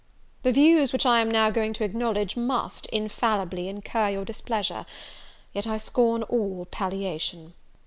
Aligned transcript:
"The 0.41 0.51
views 0.51 0.91
which 0.93 1.05
I 1.05 1.19
am 1.21 1.29
now 1.29 1.51
going 1.51 1.73
to 1.73 1.83
acknowledge, 1.83 2.35
must, 2.35 2.87
infallibly, 2.87 3.67
incur 3.67 4.09
your 4.09 4.25
displeasure; 4.25 4.87
yet 5.53 5.67
I 5.67 5.77
scorn 5.77 6.23
all 6.23 6.65
palliation. 6.71 7.53